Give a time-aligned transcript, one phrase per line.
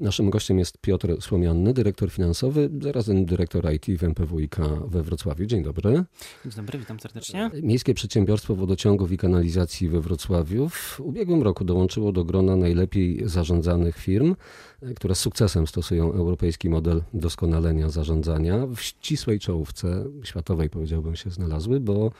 [0.00, 5.46] Naszym gościem jest Piotr Słomianny, dyrektor finansowy, zarazem dyrektor IT w MPWiK we Wrocławiu.
[5.46, 6.04] Dzień dobry.
[6.44, 7.50] Dzień dobry, witam serdecznie.
[7.62, 13.96] Miejskie Przedsiębiorstwo Wodociągów i Kanalizacji we Wrocławiu w ubiegłym roku dołączyło do grona najlepiej zarządzanych
[13.96, 14.36] firm,
[14.96, 18.66] które z sukcesem stosują europejski model doskonalenia zarządzania.
[18.66, 22.10] W ścisłej czołówce światowej powiedziałbym się znalazły, bo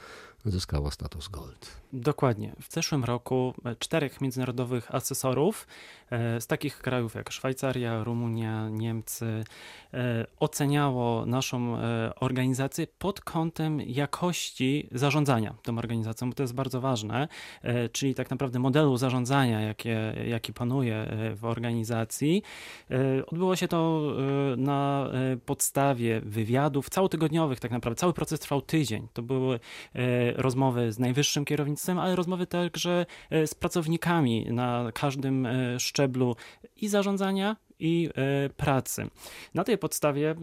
[0.51, 1.77] zyskała status Gold.
[1.93, 2.55] Dokładnie.
[2.61, 5.67] W zeszłym roku czterech międzynarodowych asesorów
[6.09, 9.43] e, z takich krajów jak Szwajcaria, Rumunia, Niemcy
[9.93, 16.81] e, oceniało naszą e, organizację pod kątem jakości zarządzania tą organizacją, bo to jest bardzo
[16.81, 17.27] ważne,
[17.91, 22.43] czyli tak naprawdę modelu zarządzania, jakie, jaki panuje w organizacji.
[23.27, 24.01] Odbyło się to
[24.57, 25.09] na
[25.45, 29.07] podstawie wywiadów całotygodniowych, tak naprawdę cały proces trwał tydzień.
[29.13, 29.59] To były
[30.37, 36.35] rozmowy z najwyższym kierownictwem, ale rozmowy także e, z pracownikami na każdym e, szczeblu
[36.75, 39.07] i zarządzania, i e, pracy.
[39.53, 40.35] Na tej podstawie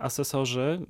[0.00, 0.80] asesorzy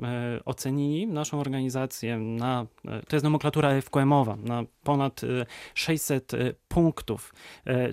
[0.44, 2.66] ocenili naszą organizację na,
[3.08, 5.20] to jest nomenklatura FQM-owa, na ponad
[5.74, 6.32] 600
[6.68, 7.34] punktów,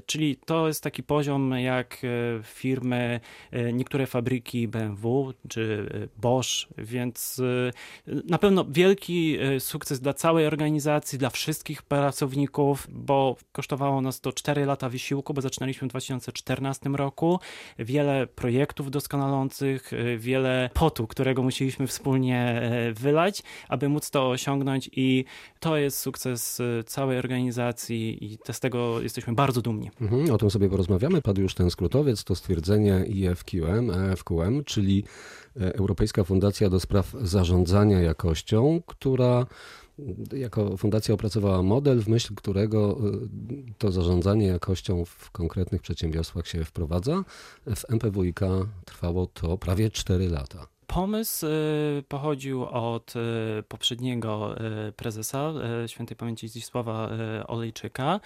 [0.05, 2.02] czyli to jest taki poziom jak
[2.44, 3.19] firmy,
[3.73, 7.41] niektóre fabryki BMW czy Bosch, więc
[8.07, 14.66] na pewno wielki sukces dla całej organizacji, dla wszystkich pracowników, bo kosztowało nas to 4
[14.66, 17.39] lata wysiłku, bo zaczynaliśmy w 2014 roku,
[17.92, 22.61] wiele projektów doskonalących, wiele potu, którego musieliśmy wspólnie
[22.94, 25.25] wylać, aby móc to osiągnąć i
[25.59, 29.92] to jest sukces całej organizacji i z tego jesteśmy bardzo dumni.
[30.02, 31.22] Mhm, o tym sobie porozmawiamy.
[31.22, 35.03] Padł już ten skrótowiec, to stwierdzenie IFQM, EFQM, czyli
[35.56, 39.45] Europejska Fundacja do Spraw Zarządzania Jakością, która
[40.33, 42.97] jako fundacja opracowała model, w myśl którego
[43.77, 47.23] to zarządzanie jakością w konkretnych przedsiębiorstwach się wprowadza.
[47.75, 48.39] W MPWiK
[48.85, 50.67] trwało to prawie 4 lata.
[50.92, 54.56] Pomysł y, pochodził od y, poprzedniego
[54.88, 55.53] y, prezesa
[55.88, 57.09] świętej pamięci Zdzisława
[57.47, 58.19] Olejczyka,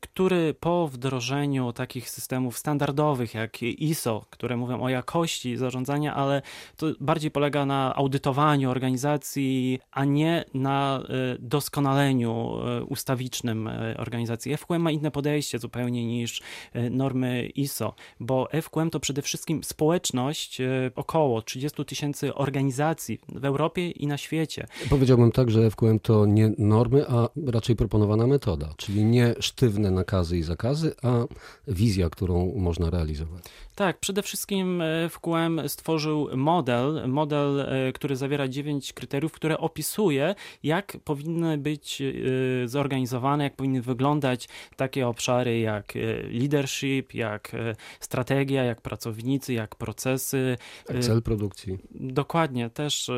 [0.00, 6.42] który po wdrożeniu takich systemów standardowych jak ISO, które mówią o jakości zarządzania, ale
[6.76, 11.02] to bardziej polega na audytowaniu organizacji, a nie na
[11.38, 12.58] doskonaleniu
[12.88, 14.56] ustawicznym organizacji.
[14.56, 16.42] FQM ma inne podejście zupełnie niż
[16.90, 20.58] normy ISO, bo FQM to przede wszystkim społeczność
[20.94, 24.66] około 30 tysięcy organizacji w Europie i na świecie.
[24.90, 30.38] Powiedziałbym tak, że FQM to nie normy, a raczej proponowana metoda, czyli nie sztywne nakazy
[30.38, 31.24] i zakazy, a
[31.68, 33.44] wizja, którą można realizować.
[33.80, 40.34] Tak, przede wszystkim e, FQM stworzył model, model, e, który zawiera dziewięć kryteriów, które opisuje,
[40.62, 45.92] jak powinny być e, zorganizowane, jak powinny wyglądać takie obszary jak
[46.32, 47.52] leadership, jak
[48.00, 50.56] strategia, jak pracownicy, jak procesy.
[50.88, 51.69] Jak cel produkcji.
[51.90, 53.10] Dokładnie, też,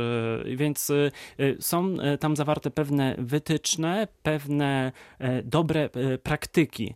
[0.57, 0.93] więc
[1.61, 4.93] są tam zawarte pewne wytyczne, pewne
[5.45, 5.89] dobre
[6.23, 6.95] praktyki,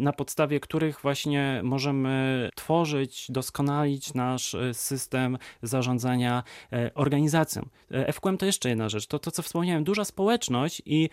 [0.00, 6.42] na podstawie których właśnie możemy tworzyć doskonalić nasz e, system zarządzania
[6.72, 7.68] e, organizacją.
[7.90, 11.08] E, FQM to jeszcze jedna rzecz, to to, co wspomniałem, duża społeczność i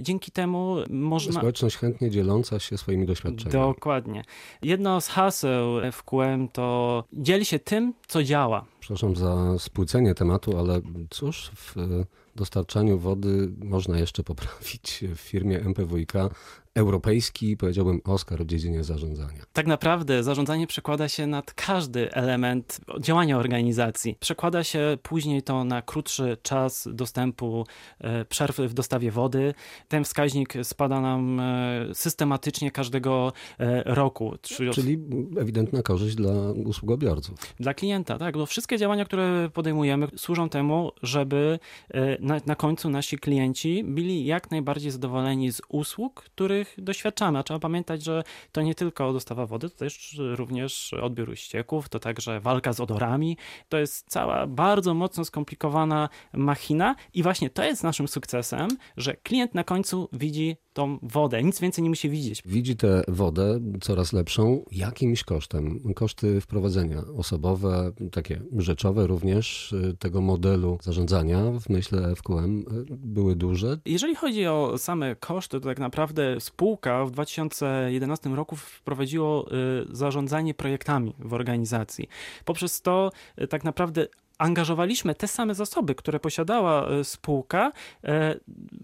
[0.00, 1.32] dzięki temu można...
[1.32, 3.52] Społeczność chętnie dzieląca się swoimi doświadczeniami.
[3.52, 4.22] Dokładnie.
[4.62, 8.64] Jedno z haseł FQM to dzieli się tym, co działa.
[8.80, 10.80] Przepraszam za spłycenie tematu, ale
[11.10, 11.76] cóż, w
[12.40, 16.12] dostarczaniu wody można jeszcze poprawić w firmie MPWiK
[16.74, 19.42] europejski, powiedziałbym, Oscar w dziedzinie zarządzania.
[19.52, 24.16] Tak naprawdę zarządzanie przekłada się nad każdy element działania organizacji.
[24.20, 27.66] Przekłada się później to na krótszy czas dostępu,
[27.98, 29.54] e, przerw w dostawie wody.
[29.88, 34.34] Ten wskaźnik spada nam e, systematycznie każdego e, roku.
[34.72, 34.98] Czyli
[35.38, 37.38] ewidentna korzyść dla usługobiorców.
[37.60, 38.36] Dla klienta, tak.
[38.36, 41.58] Bo wszystkie działania, które podejmujemy służą temu, żeby
[42.30, 47.38] na, na końcu nasi klienci byli jak najbardziej zadowoleni z usług, których doświadczamy.
[47.38, 51.98] A trzeba pamiętać, że to nie tylko dostawa wody, to też również odbiór ścieków, to
[51.98, 53.36] także walka z odorami.
[53.68, 59.54] To jest cała bardzo mocno skomplikowana machina i właśnie to jest naszym sukcesem, że klient
[59.54, 62.42] na końcu widzi tą wodę, nic więcej nie musi widzieć.
[62.46, 65.80] Widzi tę wodę coraz lepszą jakimś kosztem.
[65.94, 73.36] Koszty wprowadzenia osobowe, takie rzeczowe również y, tego modelu zarządzania w myśle FQM y, były
[73.36, 73.78] duże.
[73.84, 80.54] Jeżeli chodzi o same koszty, to tak naprawdę spółka w 2011 roku wprowadziło y, zarządzanie
[80.54, 82.08] projektami w organizacji.
[82.44, 83.10] Poprzez to
[83.48, 84.06] tak naprawdę
[84.40, 87.72] angażowaliśmy te same zasoby, które posiadała e, spółka
[88.04, 88.34] e,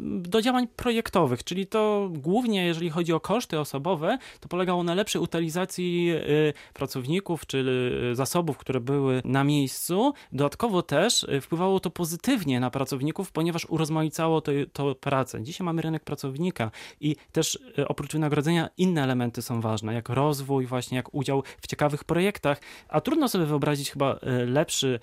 [0.06, 5.22] do działań projektowych, czyli to głównie, jeżeli chodzi o koszty osobowe, to polegało na lepszej
[5.22, 6.22] utylizacji e,
[6.72, 7.66] pracowników czy
[8.12, 10.12] zasobów, które były na miejscu.
[10.32, 15.42] Dodatkowo też wpływało to pozytywnie na pracowników, ponieważ urozmaicało to, to pracę.
[15.42, 16.70] Dzisiaj mamy rynek pracownika
[17.00, 22.04] i też oprócz wynagrodzenia inne elementy są ważne, jak rozwój, właśnie jak udział w ciekawych
[22.04, 25.00] projektach, a trudno sobie wyobrazić chyba lepszy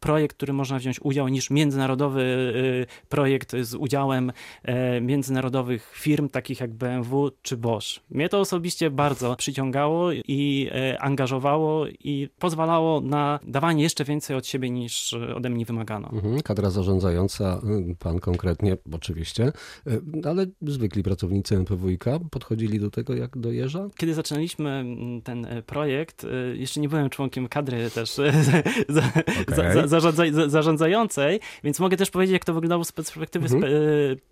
[0.00, 4.32] projekt, który można wziąć udział, niż międzynarodowy y, projekt z udziałem
[4.62, 8.00] e, międzynarodowych firm, takich jak BMW czy Bosch.
[8.10, 14.46] Mnie to osobiście bardzo przyciągało i e, angażowało i pozwalało na dawanie jeszcze więcej od
[14.46, 16.10] siebie niż ode mnie wymagano.
[16.12, 19.52] Mhm, kadra zarządzająca, y, pan konkretnie oczywiście,
[19.86, 23.88] y, ale zwykli pracownicy MPWiK podchodzili do tego jak do jeża?
[23.96, 28.18] Kiedy zaczynaliśmy mm, ten projekt, jeszcze nie byłem członkiem kadry też
[29.42, 29.54] okay.
[29.84, 33.62] Zarządza, zarządzającej, więc mogę też powiedzieć, jak to wyglądało z perspektywy mhm.
[33.62, 33.68] spe,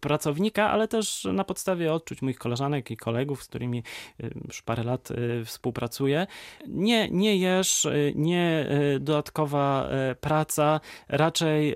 [0.01, 3.83] pracownika, ale też na podstawie odczuć moich koleżanek i kolegów, z którymi
[4.21, 6.27] y, już parę lat y, współpracuję.
[6.69, 8.67] Nie, nie jesz, nie
[9.01, 9.89] dodatkowa
[10.21, 11.75] praca, raczej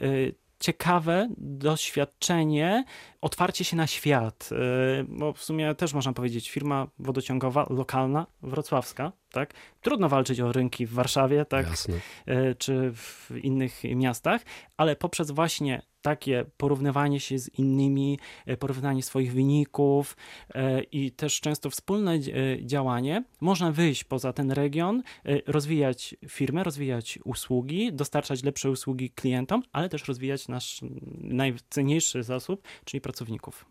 [0.60, 2.84] ciekawe doświadczenie,
[3.20, 4.50] otwarcie się na świat,
[5.08, 9.54] bo w sumie też można powiedzieć firma wodociągowa lokalna, wrocławska, tak?
[9.80, 11.66] Trudno walczyć o rynki w Warszawie, tak?
[11.66, 11.94] Jasne.
[12.58, 14.42] Czy w innych miastach,
[14.76, 20.16] ale poprzez właśnie takie porównywanie się z innymi, e, porównywanie swoich wyników
[20.92, 22.18] i też często wspólne
[22.60, 25.02] działanie, można wyjść poza ten region,
[25.46, 30.80] rozwijać firmę, rozwijać usługi, dostarczać lepsze usługi klientom, ale też rozwijać nasz
[31.20, 33.64] najcenniejszy zasób, czyli pracowników.